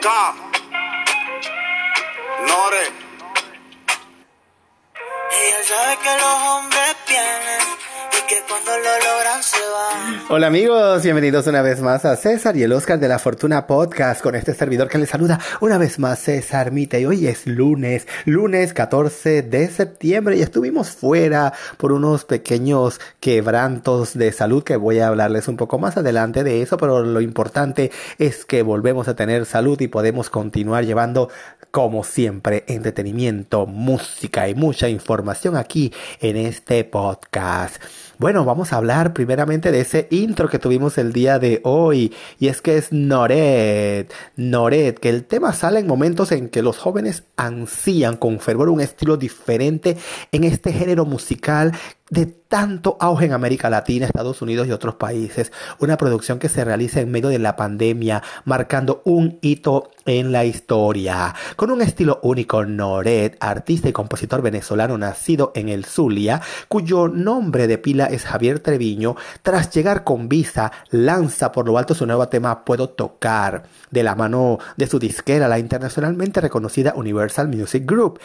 [0.00, 0.34] K.
[2.46, 2.86] Nore.
[5.30, 6.87] Ella sabe que los hombres
[10.30, 14.20] Hola amigos, bienvenidos una vez más a César y el Oscar de la Fortuna Podcast
[14.20, 18.06] con este servidor que les saluda una vez más César Mita y hoy es lunes,
[18.24, 24.98] lunes 14 de septiembre y estuvimos fuera por unos pequeños quebrantos de salud que voy
[24.98, 29.16] a hablarles un poco más adelante de eso, pero lo importante es que volvemos a
[29.16, 31.30] tener salud y podemos continuar llevando
[31.70, 37.82] como siempre entretenimiento, música y mucha información aquí en este podcast.
[38.18, 42.12] Bueno, vamos a hablar primeramente de ese intro que tuvimos el día de hoy.
[42.40, 44.12] Y es que es Noret.
[44.34, 48.80] Noret, que el tema sale en momentos en que los jóvenes ansían con fervor un
[48.80, 49.96] estilo diferente
[50.32, 51.70] en este género musical
[52.10, 55.52] de tanto auge en América Latina, Estados Unidos y otros países.
[55.78, 60.46] Una producción que se realiza en medio de la pandemia, marcando un hito en la
[60.46, 61.34] historia.
[61.56, 67.66] Con un estilo único, Noret, artista y compositor venezolano nacido en el Zulia, cuyo nombre
[67.66, 72.26] de pila es Javier Treviño, tras llegar con visa, lanza por lo alto su nuevo
[72.28, 78.18] tema Puedo Tocar, de la mano de su disquera, la internacionalmente reconocida Universal Music Group.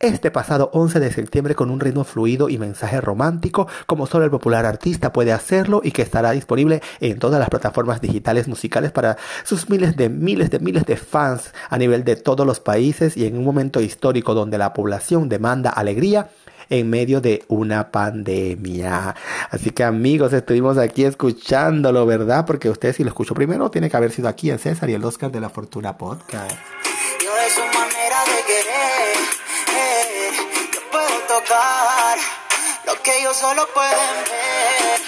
[0.00, 4.30] Este pasado 11 de septiembre con un ritmo fluido y mensaje romántico como solo el
[4.30, 9.18] popular artista puede hacerlo y que estará disponible en todas las plataformas digitales musicales para
[9.44, 13.26] sus miles de miles de miles de fans a nivel de todos los países y
[13.26, 16.30] en un momento histórico donde la población demanda alegría
[16.70, 19.14] en medio de una pandemia.
[19.50, 22.46] Así que amigos, estuvimos aquí escuchándolo, ¿verdad?
[22.46, 25.04] Porque usted si lo escuchó primero tiene que haber sido aquí en César y el
[25.04, 26.52] Oscar de la Fortuna Podcast.
[27.22, 29.39] Yo de su manera de querer,
[32.84, 35.00] lo que ellos solo pueden ver.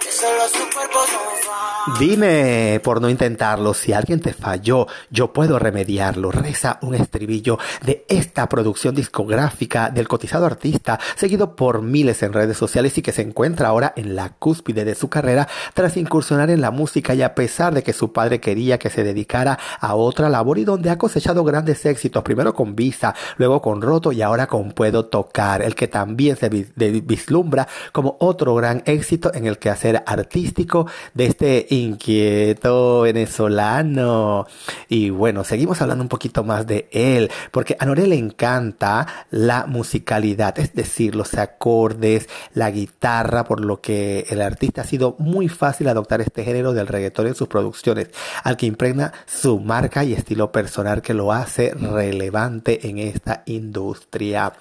[0.00, 1.53] Que solo su cuerpo son fan.
[2.00, 6.30] Dime por no intentarlo, si alguien te falló, yo puedo remediarlo.
[6.30, 12.56] Reza un estribillo de esta producción discográfica del cotizado artista, seguido por miles en redes
[12.56, 16.62] sociales y que se encuentra ahora en la cúspide de su carrera tras incursionar en
[16.62, 20.30] la música y a pesar de que su padre quería que se dedicara a otra
[20.30, 24.46] labor y donde ha cosechado grandes éxitos, primero con Visa, luego con Roto y ahora
[24.46, 30.02] con Puedo Tocar, el que también se vislumbra como otro gran éxito en el quehacer
[30.06, 34.46] artístico de este inquieto venezolano.
[34.88, 39.66] Y bueno, seguimos hablando un poquito más de él, porque a Noré le encanta la
[39.66, 45.48] musicalidad, es decir, los acordes, la guitarra, por lo que el artista ha sido muy
[45.48, 48.08] fácil adoptar este género del reggaetón en sus producciones,
[48.42, 54.52] al que impregna su marca y estilo personal que lo hace relevante en esta industria.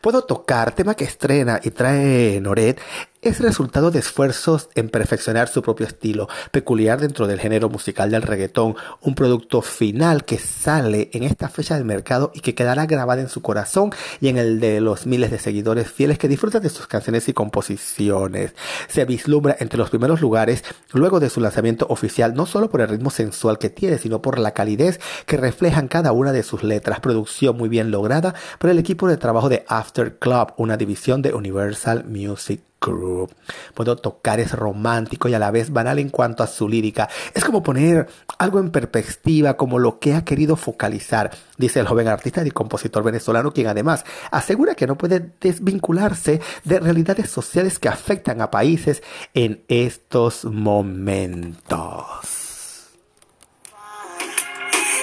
[0.00, 2.80] Puedo tocar, tema que estrena y trae Noret,
[3.28, 8.22] es resultado de esfuerzos en perfeccionar su propio estilo, peculiar dentro del género musical del
[8.22, 13.22] reggaetón, un producto final que sale en esta fecha del mercado y que quedará grabada
[13.22, 16.68] en su corazón y en el de los miles de seguidores fieles que disfrutan de
[16.68, 18.54] sus canciones y composiciones.
[18.86, 22.88] Se vislumbra entre los primeros lugares luego de su lanzamiento oficial, no solo por el
[22.88, 27.00] ritmo sensual que tiene, sino por la calidez que reflejan cada una de sus letras,
[27.00, 31.34] producción muy bien lograda por el equipo de trabajo de After Club, una división de
[31.34, 32.60] Universal Music
[32.92, 33.34] Group.
[33.74, 37.08] Puedo tocar es romántico y a la vez banal en cuanto a su lírica.
[37.34, 38.08] Es como poner
[38.38, 43.02] algo en perspectiva, como lo que ha querido focalizar, dice el joven artista y compositor
[43.02, 49.02] venezolano, quien además asegura que no puede desvincularse de realidades sociales que afectan a países
[49.34, 52.06] en estos momentos.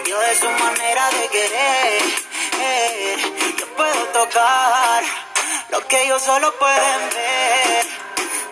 [0.07, 2.03] Yo de su manera de querer,
[2.61, 3.15] eh,
[3.59, 5.22] yo puedo tocar
[5.73, 7.85] lo que ellos solo pueden ver.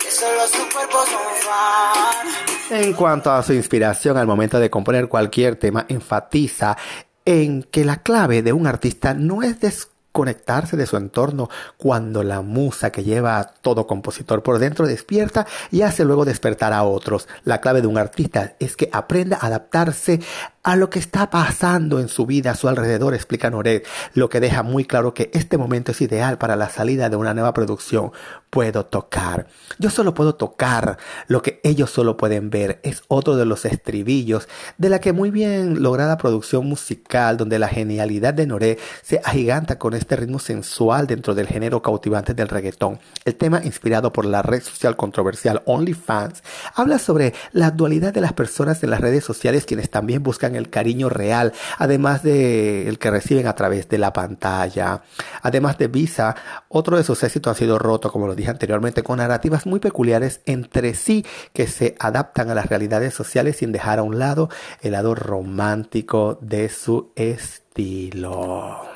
[0.10, 2.82] Solo su cuerpo son fan.
[2.84, 6.76] En cuanto a su inspiración al momento de componer cualquier tema, enfatiza
[7.24, 12.42] en que la clave de un artista no es desconectarse de su entorno cuando la
[12.42, 17.28] musa que lleva a todo compositor por dentro despierta y hace luego despertar a otros.
[17.44, 20.20] La clave de un artista es que aprenda a adaptarse
[20.64, 24.40] a lo que está pasando en su vida a su alrededor, explica Noret, lo que
[24.40, 28.12] deja muy claro que este momento es ideal para la salida de una nueva producción.
[28.50, 29.48] Puedo tocar.
[29.80, 30.98] Yo solo puedo tocar
[31.28, 32.80] lo que ellos solo pueden ver.
[32.84, 34.48] Es otro de los estribillos
[34.78, 39.80] de la que muy bien lograda producción musical donde la genialidad de Noré se agiganta
[39.80, 43.00] con este ritmo sensual dentro del género cautivante del reggaetón.
[43.26, 46.44] El tema inspirado por la red social controversial OnlyFans
[46.76, 50.70] habla sobre la dualidad de las personas en las redes sociales quienes también buscan el
[50.70, 55.04] cariño real, además de el que reciben a través de la pantalla.
[55.42, 56.36] Además de Visa,
[56.70, 60.42] otro de sus éxitos ha sido roto, como lo dije anteriormente, con narrativas muy peculiares
[60.46, 64.50] entre sí que se adaptan a las realidades sociales sin dejar a un lado
[64.82, 68.91] el lado romántico de su estilo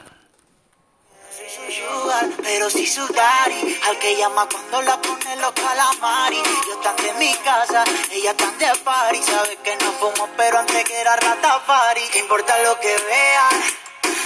[2.44, 6.38] pero si su daddy, al que llama cuando la pone los calamari.
[6.68, 10.84] Yo están de mi casa, ella están de party, sabe que no fumo, pero antes
[10.84, 12.02] que era ratafari.
[12.12, 13.64] ¿Qué importa lo que vean?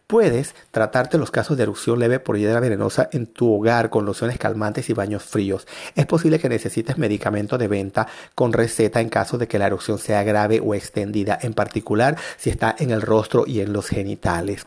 [0.07, 4.37] Puedes tratarte los casos de erupción leve por hiedra venenosa en tu hogar con lociones
[4.37, 5.67] calmantes y baños fríos.
[5.95, 9.99] Es posible que necesites medicamento de venta con receta en caso de que la erupción
[9.99, 14.65] sea grave o extendida, en particular si está en el rostro y en los genitales.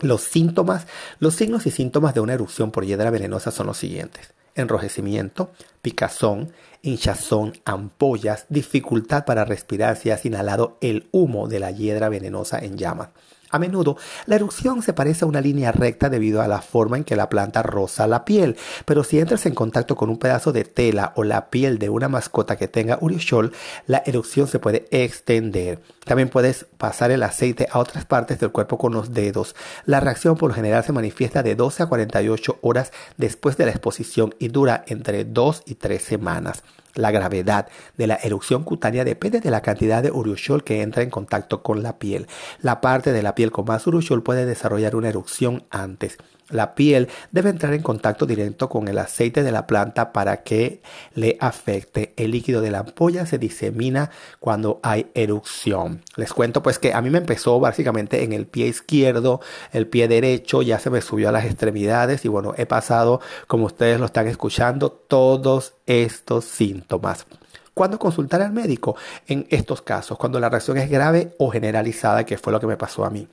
[0.00, 0.86] Los síntomas,
[1.18, 5.50] los signos y síntomas de una erupción por hiedra venenosa son los siguientes enrojecimiento,
[5.82, 6.52] picazón,
[6.82, 12.76] hinchazón, ampollas, dificultad para respirar si has inhalado el humo de la hiedra venenosa en
[12.76, 13.10] llamas.
[13.50, 13.96] A menudo,
[14.26, 17.30] la erupción se parece a una línea recta debido a la forma en que la
[17.30, 21.24] planta roza la piel, pero si entras en contacto con un pedazo de tela o
[21.24, 23.52] la piel de una mascota que tenga uriosol,
[23.86, 25.80] la erupción se puede extender.
[26.04, 29.56] También puedes pasar el aceite a otras partes del cuerpo con los dedos.
[29.86, 33.70] La reacción por lo general se manifiesta de 12 a 48 horas después de la
[33.70, 36.62] exposición y dura entre 2 y 3 semanas.
[36.98, 41.10] La gravedad de la erupción cutánea depende de la cantidad de urushiol que entra en
[41.10, 42.26] contacto con la piel.
[42.60, 46.18] La parte de la piel con más urushiol puede desarrollar una erupción antes.
[46.50, 50.80] La piel debe entrar en contacto directo con el aceite de la planta para que
[51.14, 52.14] le afecte.
[52.16, 54.10] El líquido de la ampolla se disemina
[54.40, 56.02] cuando hay erupción.
[56.16, 59.40] Les cuento pues que a mí me empezó básicamente en el pie izquierdo,
[59.72, 63.66] el pie derecho ya se me subió a las extremidades y bueno, he pasado, como
[63.66, 67.26] ustedes lo están escuchando, todos estos síntomas.
[67.74, 68.96] ¿Cuándo consultar al médico?
[69.26, 72.76] En estos casos, cuando la reacción es grave o generalizada, que fue lo que me
[72.76, 73.28] pasó a mí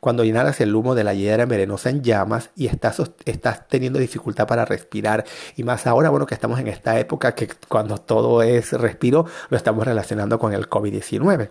[0.00, 4.46] cuando inhalas el humo de la hiedra venenosa en llamas y estás, estás teniendo dificultad
[4.48, 5.24] para respirar.
[5.56, 9.56] Y más ahora, bueno, que estamos en esta época que cuando todo es respiro, lo
[9.56, 11.50] estamos relacionando con el COVID-19.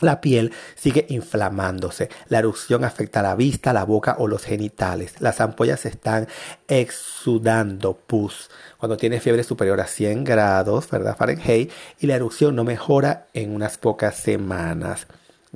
[0.00, 2.10] La piel sigue inflamándose.
[2.28, 5.14] La erupción afecta la vista, la boca o los genitales.
[5.20, 6.28] Las ampollas están
[6.68, 8.50] exudando pus.
[8.78, 11.16] Cuando tienes fiebre superior a 100 grados, ¿verdad?
[11.16, 15.06] Fahrenheit, y la erupción no mejora en unas pocas semanas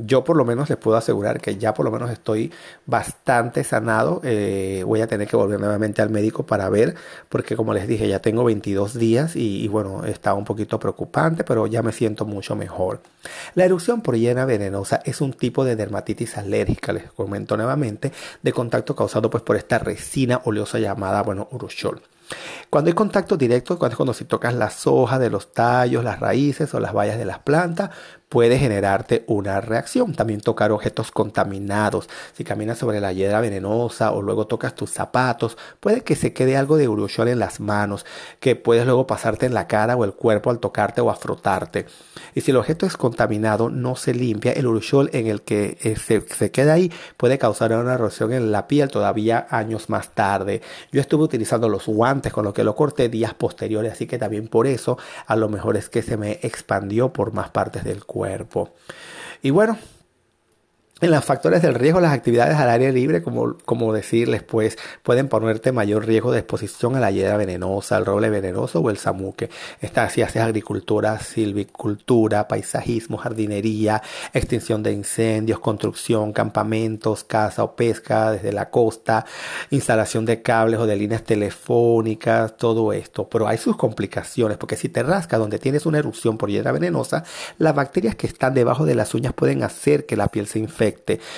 [0.06, 2.52] yo por lo menos les puedo asegurar que ya por lo menos estoy
[2.86, 4.20] bastante sanado.
[4.24, 6.94] Eh, voy a tener que volver nuevamente al médico para ver,
[7.28, 11.66] porque como les dije, ya tengo 22 días y, bueno, está un poquito preocupante, pero
[11.66, 13.00] ya me siento mucho mejor.
[13.54, 18.52] La erupción por hiena venenosa es un tipo de dermatitis alérgica, les comento nuevamente, de
[18.52, 22.02] contacto causado pues por esta resina oleosa llamada, bueno, urushiol.
[22.68, 26.72] Cuando hay contacto directo, cuando, cuando si tocas las hojas de los tallos, las raíces
[26.74, 27.90] o las bayas de las plantas,
[28.30, 30.14] puede generarte una reacción.
[30.14, 32.08] También tocar objetos contaminados.
[32.32, 36.56] Si caminas sobre la hiedra venenosa o luego tocas tus zapatos, puede que se quede
[36.56, 38.06] algo de urushiol en las manos,
[38.38, 41.86] que puedes luego pasarte en la cara o el cuerpo al tocarte o a frotarte.
[42.34, 45.96] Y si el objeto es contaminado, no se limpia, el urushiol en el que eh,
[45.96, 50.62] se, se queda ahí puede causar una erosión en la piel todavía años más tarde.
[50.92, 54.46] Yo estuve utilizando los guantes con lo que lo corté días posteriores, así que también
[54.46, 58.19] por eso a lo mejor es que se me expandió por más partes del cuerpo.
[59.42, 59.78] Y bueno,
[61.00, 65.28] en los factores del riesgo, las actividades al aire libre, como, como decirles, pues pueden
[65.28, 69.48] ponerte mayor riesgo de exposición a la hiedra venenosa, al roble venenoso o el samuque.
[69.80, 74.02] Esta, si haces agricultura, silvicultura, paisajismo, jardinería,
[74.34, 79.24] extinción de incendios, construcción, campamentos, caza o pesca desde la costa,
[79.70, 83.26] instalación de cables o de líneas telefónicas, todo esto.
[83.26, 87.24] Pero hay sus complicaciones, porque si te rasca donde tienes una erupción por hiedra venenosa,
[87.56, 90.89] las bacterias que están debajo de las uñas pueden hacer que la piel se infecte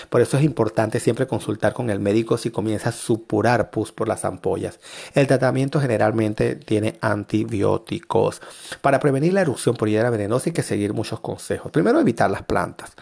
[0.08, 4.08] por eso es importante siempre consultar con el médico si comienza a supurar pus por
[4.08, 4.80] las ampollas.
[5.14, 8.40] El tratamiento generalmente tiene antibióticos.
[8.80, 11.70] Para prevenir la erupción por hiedra venenosa hay que seguir muchos consejos.
[11.72, 12.94] Primero, evitar las plantas.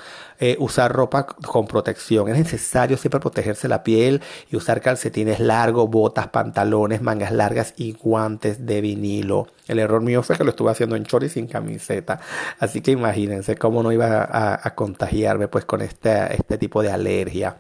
[0.42, 2.28] Eh, usar ropa con protección.
[2.28, 7.92] Es necesario siempre protegerse la piel y usar calcetines largos, botas, pantalones, mangas largas y
[7.92, 9.48] guantes de vinilo.
[9.68, 12.20] El error mío fue que lo estuve haciendo en chori sin camiseta.
[12.58, 17.58] Así que imagínense cómo no iba a, contagiarme pues con este, este tipo de alergia.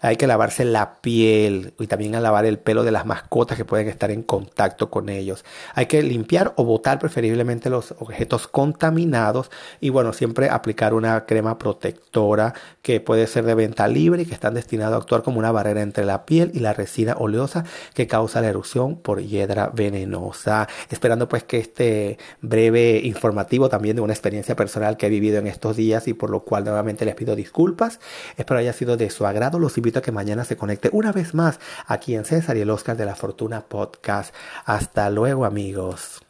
[0.00, 3.64] Hay que lavarse la piel y también a lavar el pelo de las mascotas que
[3.64, 5.44] pueden estar en contacto con ellos.
[5.74, 9.50] Hay que limpiar o botar preferiblemente los objetos contaminados
[9.80, 14.34] y bueno, siempre aplicar una crema protectora que puede ser de venta libre y que
[14.34, 17.64] están destinados a actuar como una barrera entre la piel y la resina oleosa
[17.94, 20.68] que causa la erupción por hiedra venenosa.
[20.90, 25.46] Esperando pues que este breve informativo también de una experiencia personal que he vivido en
[25.46, 28.00] estos días y por lo cual nuevamente les pido disculpas.
[28.36, 29.58] Espero haya sido de su agrado.
[29.58, 32.70] Los invito a que mañana se conecte una vez más aquí en César y el
[32.70, 34.34] Oscar de la Fortuna Podcast.
[34.64, 36.20] Hasta luego amigos.